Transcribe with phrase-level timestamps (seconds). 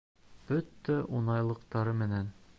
[0.51, 2.35] Бөтә уңайлыҡтары менән.